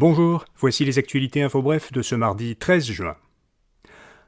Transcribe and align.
Bonjour, 0.00 0.44
voici 0.56 0.84
les 0.84 1.00
actualités 1.00 1.42
info 1.42 1.60
bref 1.60 1.90
de 1.90 2.02
ce 2.02 2.14
mardi 2.14 2.54
13 2.54 2.84
juin. 2.84 3.16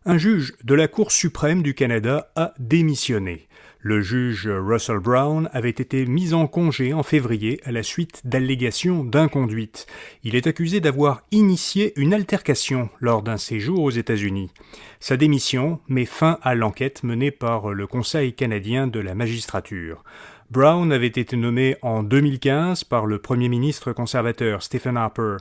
Un 0.05 0.19
juge 0.19 0.55
de 0.65 0.75
la 0.75 0.89
Cour 0.89 1.13
suprême 1.13 1.63
du 1.63 1.75
Canada 1.75 2.33
a 2.35 2.55
démissionné. 2.59 3.47
Le 3.79 4.01
juge 4.03 4.49
Russell 4.49 4.99
Brown 4.99 5.49
avait 5.53 5.71
été 5.71 6.07
mis 6.07 6.35
en 6.35 6.49
congé 6.49 6.93
en 6.93 7.05
février 7.05 7.61
à 7.65 7.71
la 7.71 7.85
suite 7.85 8.23
d'allégations 8.25 9.05
d'inconduite. 9.05 9.87
Il 10.25 10.35
est 10.35 10.49
accusé 10.49 10.81
d'avoir 10.81 11.23
initié 11.31 11.93
une 11.95 12.15
altercation 12.15 12.91
lors 12.99 13.23
d'un 13.23 13.37
séjour 13.37 13.79
aux 13.85 13.91
États-Unis. 13.91 14.51
Sa 14.99 15.17
démission 15.17 15.79
met 15.87 16.05
fin 16.05 16.41
à 16.43 16.57
l'enquête 16.57 17.05
menée 17.05 17.31
par 17.31 17.73
le 17.73 17.87
Conseil 17.87 18.35
canadien 18.35 18.89
de 18.89 18.99
la 18.99 19.15
magistrature. 19.15 20.03
Brown 20.51 20.91
avait 20.91 21.07
été 21.07 21.37
nommé 21.37 21.77
en 21.81 22.03
2015 22.03 22.83
par 22.83 23.07
le 23.07 23.21
premier 23.21 23.49
ministre 23.49 23.93
conservateur 23.93 24.65
Stephen 24.65 24.97
Harper. 24.97 25.37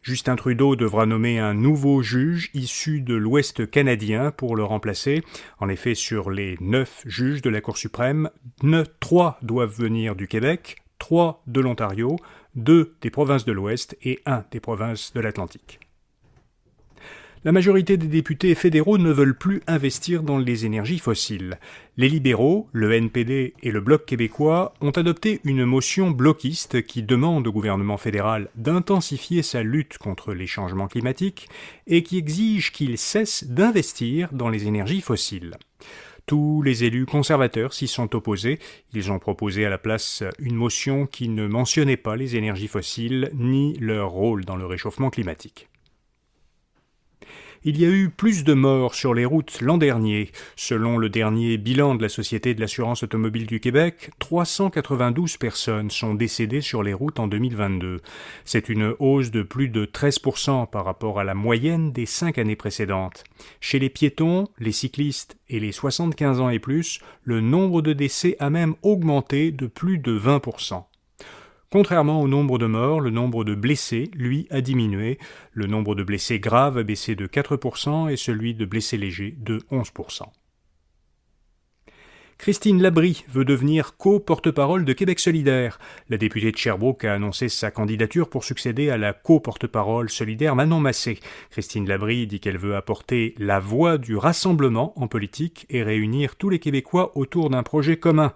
Justin 0.00 0.36
Trudeau 0.36 0.76
devra 0.76 1.06
nommer 1.06 1.40
un 1.40 1.54
nouveau 1.54 2.02
juge 2.02 2.50
issu 2.54 3.00
de 3.00 3.14
l'Ouest 3.14 3.68
canadien 3.68 4.30
pour 4.30 4.54
le 4.54 4.62
remplacer. 4.62 5.24
En 5.58 5.68
effet, 5.68 5.96
sur 5.96 6.30
les 6.30 6.56
neuf 6.60 7.02
juges 7.04 7.42
de 7.42 7.50
la 7.50 7.60
Cour 7.60 7.76
suprême, 7.76 8.30
trois 9.00 9.38
doivent 9.42 9.76
venir 9.76 10.14
du 10.14 10.28
Québec, 10.28 10.76
trois 11.00 11.42
de 11.48 11.60
l'Ontario, 11.60 12.14
deux 12.54 12.94
des 13.00 13.10
provinces 13.10 13.44
de 13.44 13.52
l'Ouest 13.52 13.98
et 14.04 14.20
un 14.24 14.44
des 14.52 14.60
provinces 14.60 15.12
de 15.14 15.20
l'Atlantique. 15.20 15.80
La 17.44 17.52
majorité 17.52 17.98
des 17.98 18.06
députés 18.06 18.54
fédéraux 18.54 18.96
ne 18.96 19.12
veulent 19.12 19.36
plus 19.36 19.60
investir 19.66 20.22
dans 20.22 20.38
les 20.38 20.64
énergies 20.64 20.98
fossiles. 20.98 21.58
Les 21.98 22.08
libéraux, 22.08 22.70
le 22.72 22.90
NPD 22.94 23.52
et 23.62 23.70
le 23.70 23.82
Bloc 23.82 24.06
québécois 24.06 24.72
ont 24.80 24.92
adopté 24.92 25.42
une 25.44 25.66
motion 25.66 26.10
bloquiste 26.10 26.86
qui 26.86 27.02
demande 27.02 27.46
au 27.46 27.52
gouvernement 27.52 27.98
fédéral 27.98 28.48
d'intensifier 28.54 29.42
sa 29.42 29.62
lutte 29.62 29.98
contre 29.98 30.32
les 30.32 30.46
changements 30.46 30.88
climatiques 30.88 31.50
et 31.86 32.02
qui 32.02 32.16
exige 32.16 32.72
qu'il 32.72 32.96
cesse 32.96 33.44
d'investir 33.44 34.32
dans 34.32 34.48
les 34.48 34.66
énergies 34.66 35.02
fossiles. 35.02 35.58
Tous 36.24 36.62
les 36.62 36.84
élus 36.84 37.04
conservateurs 37.04 37.74
s'y 37.74 37.88
sont 37.88 38.16
opposés. 38.16 38.58
Ils 38.94 39.12
ont 39.12 39.18
proposé 39.18 39.66
à 39.66 39.70
la 39.70 39.76
place 39.76 40.24
une 40.38 40.56
motion 40.56 41.04
qui 41.04 41.28
ne 41.28 41.46
mentionnait 41.46 41.98
pas 41.98 42.16
les 42.16 42.36
énergies 42.36 42.68
fossiles 42.68 43.30
ni 43.34 43.76
leur 43.80 44.08
rôle 44.08 44.46
dans 44.46 44.56
le 44.56 44.64
réchauffement 44.64 45.10
climatique. 45.10 45.68
Il 47.66 47.80
y 47.80 47.86
a 47.86 47.88
eu 47.88 48.10
plus 48.10 48.44
de 48.44 48.52
morts 48.52 48.94
sur 48.94 49.14
les 49.14 49.24
routes 49.24 49.62
l'an 49.62 49.78
dernier. 49.78 50.30
Selon 50.54 50.98
le 50.98 51.08
dernier 51.08 51.56
bilan 51.56 51.94
de 51.94 52.02
la 52.02 52.10
Société 52.10 52.52
de 52.52 52.60
l'assurance 52.60 53.04
automobile 53.04 53.46
du 53.46 53.58
Québec, 53.58 54.10
392 54.18 55.38
personnes 55.38 55.90
sont 55.90 56.12
décédées 56.12 56.60
sur 56.60 56.82
les 56.82 56.92
routes 56.92 57.18
en 57.20 57.26
2022. 57.26 58.02
C'est 58.44 58.68
une 58.68 58.94
hausse 58.98 59.30
de 59.30 59.42
plus 59.42 59.70
de 59.70 59.86
13% 59.86 60.68
par 60.68 60.84
rapport 60.84 61.18
à 61.18 61.24
la 61.24 61.32
moyenne 61.32 61.90
des 61.90 62.04
cinq 62.04 62.36
années 62.36 62.54
précédentes. 62.54 63.24
Chez 63.62 63.78
les 63.78 63.88
piétons, 63.88 64.46
les 64.58 64.72
cyclistes 64.72 65.38
et 65.48 65.58
les 65.58 65.72
75 65.72 66.42
ans 66.42 66.50
et 66.50 66.58
plus, 66.58 67.00
le 67.22 67.40
nombre 67.40 67.80
de 67.80 67.94
décès 67.94 68.36
a 68.40 68.50
même 68.50 68.74
augmenté 68.82 69.52
de 69.52 69.68
plus 69.68 69.96
de 69.96 70.18
20%. 70.18 70.84
Contrairement 71.74 72.22
au 72.22 72.28
nombre 72.28 72.56
de 72.58 72.66
morts, 72.66 73.00
le 73.00 73.10
nombre 73.10 73.42
de 73.42 73.56
blessés, 73.56 74.08
lui, 74.14 74.46
a 74.50 74.60
diminué. 74.60 75.18
Le 75.50 75.66
nombre 75.66 75.96
de 75.96 76.04
blessés 76.04 76.38
graves 76.38 76.78
a 76.78 76.84
baissé 76.84 77.16
de 77.16 77.26
4% 77.26 78.08
et 78.12 78.16
celui 78.16 78.54
de 78.54 78.64
blessés 78.64 78.96
légers 78.96 79.34
de 79.40 79.58
11%. 79.72 80.22
Christine 82.38 82.82
Labrie 82.82 83.24
veut 83.28 83.44
devenir 83.44 83.96
co-porte-parole 83.96 84.84
de 84.84 84.92
Québec 84.92 85.18
solidaire. 85.18 85.78
La 86.10 86.16
députée 86.16 86.52
de 86.52 86.56
Sherbrooke 86.56 87.04
a 87.04 87.14
annoncé 87.14 87.48
sa 87.48 87.70
candidature 87.70 88.28
pour 88.28 88.44
succéder 88.44 88.90
à 88.90 88.98
la 88.98 89.12
co-porte-parole 89.12 90.10
solidaire 90.10 90.54
Manon 90.54 90.80
Massé. 90.80 91.18
Christine 91.50 91.88
Labrie 91.88 92.26
dit 92.26 92.40
qu'elle 92.40 92.58
veut 92.58 92.76
apporter 92.76 93.34
la 93.38 93.60
voix 93.60 93.98
du 93.98 94.16
rassemblement 94.16 94.92
en 95.00 95.08
politique 95.08 95.66
et 95.70 95.82
réunir 95.82 96.36
tous 96.36 96.50
les 96.50 96.58
Québécois 96.58 97.16
autour 97.16 97.50
d'un 97.50 97.62
projet 97.62 97.96
commun. 97.96 98.32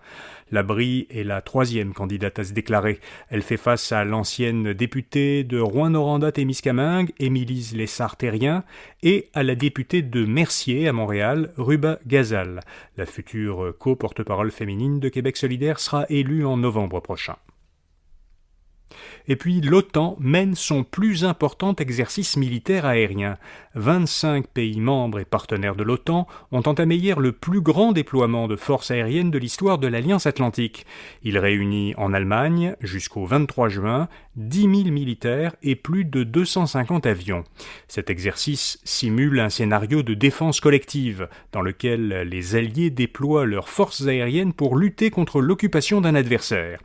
Labrie 0.50 1.06
est 1.10 1.24
la 1.24 1.42
troisième 1.42 1.92
candidate 1.92 2.38
à 2.38 2.44
se 2.44 2.52
déclarer. 2.52 3.00
Elle 3.30 3.42
fait 3.42 3.56
face 3.56 3.92
à 3.92 4.04
l'ancienne 4.04 4.72
députée 4.72 5.44
de 5.44 5.58
Rouen-Noranda-Témiscamingue, 5.58 7.12
Émilise 7.18 7.76
Lessard-Terrien, 7.76 8.64
et 9.02 9.28
à 9.34 9.42
la 9.42 9.54
députée 9.54 10.02
de 10.02 10.24
Mercier 10.24 10.88
à 10.88 10.92
Montréal, 10.92 11.52
Ruba 11.56 11.98
Gazal. 12.06 12.60
La 12.96 13.06
future 13.06 13.74
co-porte-parole 13.78 14.50
féminine 14.50 15.00
de 15.00 15.08
Québec 15.08 15.36
solidaire 15.36 15.80
sera 15.80 16.06
élue 16.08 16.46
en 16.46 16.56
novembre 16.56 17.00
prochain. 17.00 17.36
Et 19.26 19.36
puis 19.36 19.60
l'OTAN 19.60 20.16
mène 20.20 20.54
son 20.54 20.84
plus 20.84 21.24
important 21.24 21.74
exercice 21.74 22.36
militaire 22.36 22.86
aérien. 22.86 23.36
25 23.74 24.46
pays 24.48 24.80
membres 24.80 25.20
et 25.20 25.24
partenaires 25.24 25.76
de 25.76 25.84
l'OTAN 25.84 26.26
ont 26.50 26.62
entamé 26.66 26.96
hier 26.96 27.20
le 27.20 27.32
plus 27.32 27.60
grand 27.60 27.92
déploiement 27.92 28.48
de 28.48 28.56
forces 28.56 28.90
aériennes 28.90 29.30
de 29.30 29.38
l'histoire 29.38 29.78
de 29.78 29.86
l'Alliance 29.86 30.26
atlantique. 30.26 30.86
Il 31.22 31.38
réunit 31.38 31.94
en 31.96 32.12
Allemagne, 32.12 32.74
jusqu'au 32.80 33.24
23 33.24 33.68
juin, 33.68 34.08
10 34.36 34.60
000 34.60 34.70
militaires 34.90 35.54
et 35.62 35.76
plus 35.76 36.04
de 36.04 36.22
250 36.22 37.06
avions. 37.06 37.44
Cet 37.88 38.10
exercice 38.10 38.80
simule 38.84 39.40
un 39.40 39.50
scénario 39.50 40.02
de 40.02 40.14
défense 40.14 40.60
collective, 40.60 41.28
dans 41.52 41.62
lequel 41.62 42.08
les 42.28 42.56
Alliés 42.56 42.90
déploient 42.90 43.46
leurs 43.46 43.68
forces 43.68 44.06
aériennes 44.06 44.52
pour 44.52 44.76
lutter 44.76 45.10
contre 45.10 45.40
l'occupation 45.40 46.00
d'un 46.00 46.14
adversaire. 46.14 46.80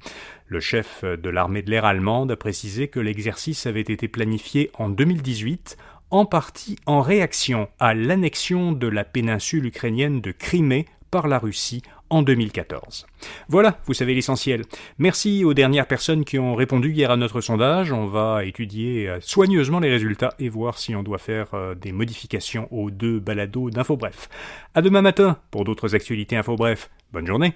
Le 0.53 0.59
chef 0.59 1.03
de 1.03 1.30
l'armée 1.31 1.64
de 1.64 1.72
l'air 1.72 1.84
allemande 1.84 2.30
a 2.30 2.36
précisé 2.36 2.88
que 2.88 3.00
l'exercice 3.00 3.66
avait 3.66 3.81
été 3.81 4.08
planifié 4.08 4.69
en 4.75 4.88
2018, 4.88 5.78
en 6.12 6.28
partie 6.28 6.75
en 6.86 7.02
réaction 7.02 7.69
à 7.80 7.96
l'annexion 7.96 8.72
de 8.72 8.86
la 8.86 9.03
péninsule 9.03 9.66
ukrainienne 9.66 10.22
de 10.22 10.31
Crimée 10.31 10.86
par 11.09 11.28
la 11.28 11.40
Russie 11.40 11.81
en 12.12 12.22
2014. 12.22 13.08
Voilà, 13.50 13.80
vous 13.88 13.96
savez 13.96 14.14
l'essentiel. 14.14 14.62
Merci 15.00 15.44
aux 15.44 15.56
dernières 15.56 15.88
personnes 15.88 16.24
qui 16.24 16.38
ont 16.38 16.53
répondu 16.53 16.91
hier 16.91 17.09
à 17.09 17.18
notre 17.18 17.41
sondage. 17.41 17.91
On 17.91 18.06
va 18.06 18.46
étudier 18.46 19.09
euh, 19.09 19.18
soigneusement 19.22 19.80
les 19.80 19.90
résultats 19.90 20.35
et 20.38 20.50
voir 20.50 20.78
si 20.78 20.96
on 20.96 21.02
doit 21.02 21.18
faire 21.18 21.47
euh, 21.56 21.74
des 21.74 21.91
modifications 21.91 22.68
aux 22.70 22.91
deux 22.91 23.20
balados 23.20 23.72
d'Info 23.72 23.97
Bref. 23.97 24.30
À 24.75 24.84
demain 24.84 25.02
matin 25.02 25.40
pour 25.50 25.64
d'autres 25.64 25.96
actualités 25.96 26.38
Info 26.38 26.56
Bref. 26.56 26.91
Bonne 27.12 27.25
journée. 27.25 27.56